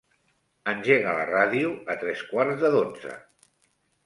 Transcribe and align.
Engega 0.71 1.13
la 1.19 1.27
ràdio 1.31 1.75
a 1.95 1.99
tres 2.05 2.25
quarts 2.33 2.65
de 2.65 2.73
dotze. 2.79 3.15